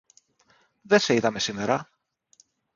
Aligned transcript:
Δε 0.81 0.97
σε 0.99 1.13
είδαμε 1.13 1.39
σήμερα. 1.39 1.89